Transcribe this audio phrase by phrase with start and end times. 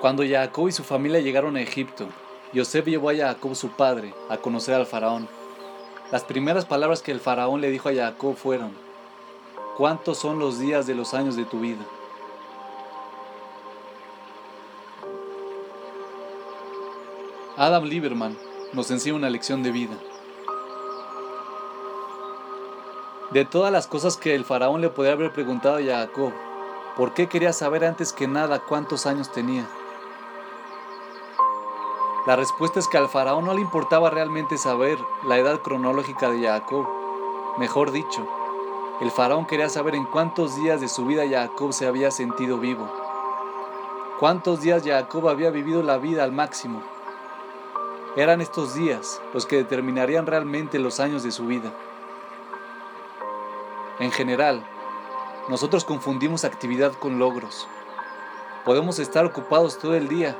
[0.00, 2.06] Cuando Jacob y su familia llegaron a Egipto,
[2.54, 5.28] Yosef llevó a Jacob su padre a conocer al faraón.
[6.10, 8.72] Las primeras palabras que el faraón le dijo a Jacob fueron,
[9.76, 11.84] ¿cuántos son los días de los años de tu vida?
[17.58, 18.38] Adam Lieberman
[18.72, 19.98] nos enseña una lección de vida.
[23.32, 26.32] De todas las cosas que el faraón le podría haber preguntado a Jacob,
[26.96, 29.68] ¿por qué quería saber antes que nada cuántos años tenía?
[32.26, 36.46] La respuesta es que al faraón no le importaba realmente saber la edad cronológica de
[36.46, 36.86] Jacob.
[37.56, 38.28] Mejor dicho,
[39.00, 42.86] el faraón quería saber en cuántos días de su vida Jacob se había sentido vivo.
[44.18, 46.82] Cuántos días Jacob había vivido la vida al máximo.
[48.16, 51.72] Eran estos días los que determinarían realmente los años de su vida.
[53.98, 54.62] En general,
[55.48, 57.66] nosotros confundimos actividad con logros.
[58.66, 60.36] Podemos estar ocupados todo el día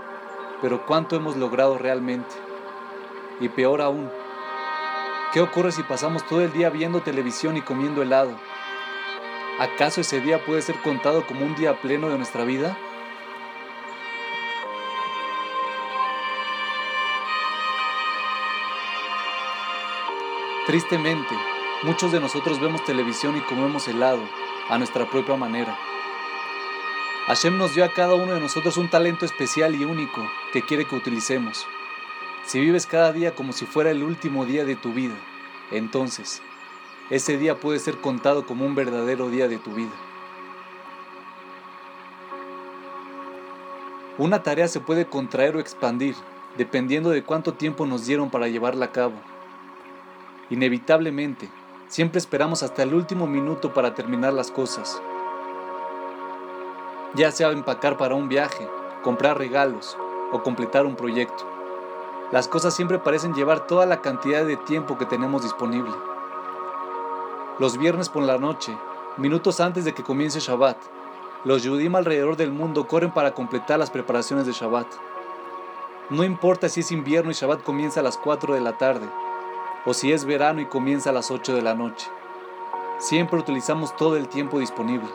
[0.63, 2.35] pero ¿cuánto hemos logrado realmente?
[3.41, 4.11] Y peor aún,
[5.33, 8.33] ¿qué ocurre si pasamos todo el día viendo televisión y comiendo helado?
[9.59, 12.77] ¿Acaso ese día puede ser contado como un día pleno de nuestra vida?
[20.67, 21.35] Tristemente,
[21.83, 24.23] muchos de nosotros vemos televisión y comemos helado
[24.69, 25.77] a nuestra propia manera.
[27.27, 30.21] Hashem nos dio a cada uno de nosotros un talento especial y único
[30.53, 31.67] que quiere que utilicemos.
[32.47, 35.15] Si vives cada día como si fuera el último día de tu vida,
[35.71, 36.43] entonces
[37.11, 39.93] ese día puede ser contado como un verdadero día de tu vida.
[44.19, 46.15] Una tarea se puede contraer o expandir
[46.57, 49.15] dependiendo de cuánto tiempo nos dieron para llevarla a cabo.
[50.51, 51.49] Inevitablemente,
[51.89, 55.01] siempre esperamos hasta el último minuto para terminar las cosas
[57.15, 58.69] ya sea empacar para un viaje,
[59.03, 59.97] comprar regalos
[60.33, 61.45] o completar un proyecto.
[62.33, 65.93] Las cosas siempre parecen llevar toda la cantidad de tiempo que tenemos disponible.
[67.59, 68.77] Los viernes por la noche,
[69.17, 70.79] minutos antes de que comience Shabbat,
[71.45, 74.87] los Yudim alrededor del mundo corren para completar las preparaciones de Shabbat.
[76.11, 79.09] No importa si es invierno y Shabbat comienza a las 4 de la tarde,
[79.85, 82.09] o si es verano y comienza a las 8 de la noche.
[82.99, 85.09] Siempre utilizamos todo el tiempo disponible.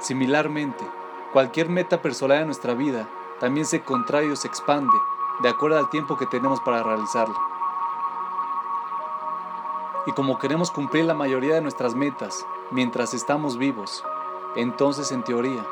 [0.00, 0.84] Similarmente,
[1.32, 3.08] cualquier meta personal en nuestra vida
[3.38, 4.96] también se contrae o se expande
[5.42, 7.36] de acuerdo al tiempo que tenemos para realizarla.
[10.06, 14.04] Y como queremos cumplir la mayoría de nuestras metas mientras estamos vivos,
[14.56, 15.64] entonces en teoría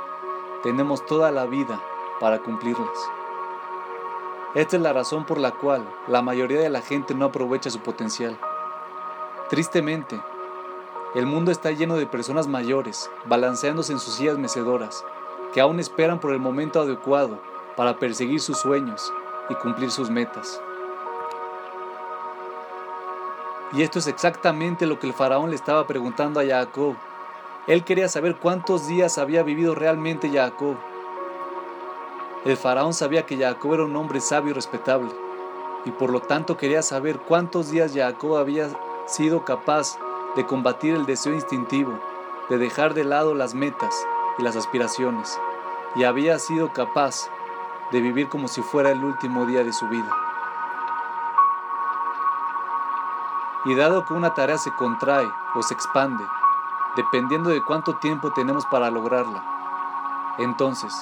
[0.63, 1.81] tenemos toda la vida
[2.21, 3.11] para cumplirlas.
[4.55, 7.81] Esta es la razón por la cual la mayoría de la gente no aprovecha su
[7.81, 8.39] potencial.
[9.51, 10.21] Tristemente,
[11.15, 15.05] el mundo está lleno de personas mayores, balanceándose en sus sillas mecedoras,
[15.59, 17.41] que aún esperan por el momento adecuado
[17.77, 19.13] para perseguir sus sueños
[19.51, 20.63] y cumplir sus metas.
[23.73, 26.95] Y esto es exactamente lo que el faraón le estaba preguntando a Jacob.
[27.67, 30.77] Él quería saber cuántos días había vivido realmente Jacob.
[32.45, 35.11] El faraón sabía que Jacob era un hombre sabio y respetable,
[35.85, 38.69] y por lo tanto quería saber cuántos días Jacob había
[39.09, 39.99] sido capaz
[40.37, 41.99] de combatir el deseo instintivo,
[42.49, 43.93] de dejar de lado las metas
[44.39, 45.37] y las aspiraciones,
[45.99, 47.29] y había sido capaz
[47.91, 50.17] de vivir como si fuera el último día de su vida.
[53.65, 56.25] Y dado que una tarea se contrae o se expande,
[56.97, 59.43] dependiendo de cuánto tiempo tenemos para lograrla,
[60.39, 60.95] entonces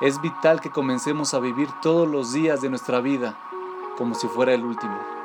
[0.00, 3.34] es vital que comencemos a vivir todos los días de nuestra vida
[3.98, 5.21] como si fuera el último.